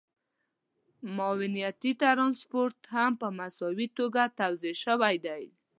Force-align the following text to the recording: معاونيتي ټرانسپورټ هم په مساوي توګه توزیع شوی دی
معاونيتي 1.15 1.91
ټرانسپورټ 2.01 2.77
هم 2.95 3.11
په 3.21 3.27
مساوي 3.37 3.87
توګه 3.97 4.21
توزیع 4.39 4.75
شوی 4.83 5.15
دی 5.25 5.43